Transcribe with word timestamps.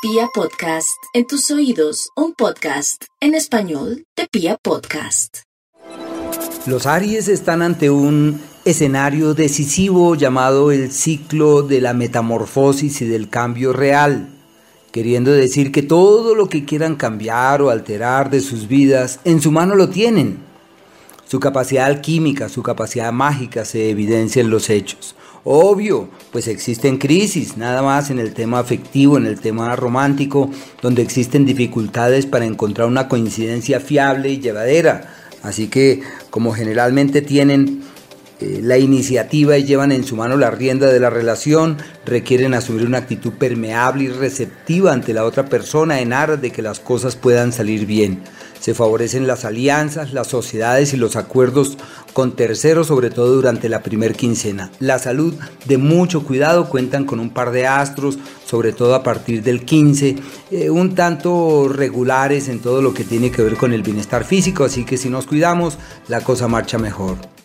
Pia 0.00 0.28
Podcast, 0.32 0.96
en 1.12 1.26
tus 1.26 1.50
oídos, 1.50 2.10
un 2.14 2.32
podcast 2.32 3.06
en 3.20 3.34
español 3.34 4.04
de 4.16 4.28
Pia 4.30 4.56
Podcast. 4.56 5.38
Los 6.66 6.86
Aries 6.86 7.26
están 7.26 7.62
ante 7.62 7.90
un 7.90 8.40
escenario 8.64 9.34
decisivo 9.34 10.14
llamado 10.14 10.70
el 10.70 10.92
ciclo 10.92 11.62
de 11.62 11.80
la 11.80 11.94
metamorfosis 11.94 13.02
y 13.02 13.06
del 13.06 13.28
cambio 13.28 13.72
real, 13.72 14.28
queriendo 14.92 15.32
decir 15.32 15.72
que 15.72 15.82
todo 15.82 16.36
lo 16.36 16.48
que 16.48 16.64
quieran 16.64 16.94
cambiar 16.94 17.60
o 17.60 17.70
alterar 17.70 18.30
de 18.30 18.40
sus 18.40 18.68
vidas 18.68 19.18
en 19.24 19.42
su 19.42 19.50
mano 19.50 19.74
lo 19.74 19.88
tienen. 19.88 20.38
Su 21.26 21.40
capacidad 21.40 21.86
alquímica, 21.86 22.48
su 22.48 22.62
capacidad 22.62 23.10
mágica 23.10 23.64
se 23.64 23.90
evidencia 23.90 24.40
en 24.42 24.50
los 24.50 24.70
hechos. 24.70 25.16
Obvio, 25.44 26.08
pues 26.32 26.48
existen 26.48 26.98
crisis, 26.98 27.56
nada 27.56 27.82
más 27.82 28.10
en 28.10 28.18
el 28.18 28.34
tema 28.34 28.58
afectivo, 28.58 29.16
en 29.16 29.26
el 29.26 29.40
tema 29.40 29.74
romántico, 29.76 30.50
donde 30.82 31.02
existen 31.02 31.46
dificultades 31.46 32.26
para 32.26 32.44
encontrar 32.44 32.88
una 32.88 33.08
coincidencia 33.08 33.80
fiable 33.80 34.30
y 34.30 34.40
llevadera. 34.40 35.14
Así 35.42 35.68
que, 35.68 36.02
como 36.30 36.52
generalmente 36.52 37.22
tienen 37.22 37.82
eh, 38.40 38.60
la 38.62 38.78
iniciativa 38.78 39.58
y 39.58 39.64
llevan 39.64 39.90
en 39.90 40.04
su 40.04 40.14
mano 40.14 40.36
la 40.36 40.50
rienda 40.50 40.86
de 40.86 41.00
la 41.00 41.10
relación, 41.10 41.76
requieren 42.06 42.54
asumir 42.54 42.86
una 42.86 42.98
actitud 42.98 43.32
permeable 43.32 44.04
y 44.04 44.08
receptiva 44.08 44.92
ante 44.92 45.12
la 45.12 45.24
otra 45.24 45.46
persona 45.46 46.00
en 46.00 46.12
aras 46.12 46.40
de 46.40 46.52
que 46.52 46.62
las 46.62 46.78
cosas 46.78 47.16
puedan 47.16 47.52
salir 47.52 47.84
bien. 47.84 48.22
Se 48.60 48.74
favorecen 48.74 49.26
las 49.26 49.44
alianzas, 49.44 50.12
las 50.12 50.28
sociedades 50.28 50.92
y 50.92 50.96
los 50.96 51.16
acuerdos 51.16 51.78
con 52.12 52.36
terceros, 52.36 52.88
sobre 52.88 53.10
todo 53.10 53.34
durante 53.34 53.68
la 53.68 53.82
primer 53.82 54.14
quincena. 54.14 54.70
La 54.80 54.98
salud, 54.98 55.34
de 55.66 55.78
mucho 55.78 56.24
cuidado, 56.24 56.68
cuentan 56.68 57.04
con 57.04 57.20
un 57.20 57.30
par 57.30 57.50
de 57.50 57.66
astros, 57.66 58.18
sobre 58.44 58.72
todo 58.72 58.94
a 58.94 59.02
partir 59.02 59.42
del 59.42 59.64
15, 59.64 60.16
eh, 60.50 60.70
un 60.70 60.94
tanto 60.94 61.68
regulares 61.68 62.48
en 62.48 62.60
todo 62.60 62.82
lo 62.82 62.94
que 62.94 63.04
tiene 63.04 63.30
que 63.30 63.42
ver 63.42 63.56
con 63.56 63.72
el 63.72 63.82
bienestar 63.82 64.24
físico, 64.24 64.64
así 64.64 64.84
que 64.84 64.96
si 64.96 65.08
nos 65.08 65.26
cuidamos, 65.26 65.78
la 66.08 66.20
cosa 66.22 66.48
marcha 66.48 66.78
mejor. 66.78 67.37